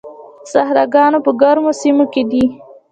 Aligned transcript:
صحراګان 0.51 1.13
په 1.25 1.31
ګرمو 1.41 1.71
سیمو 1.79 2.05
کې 2.13 2.23
دي. 2.31 2.43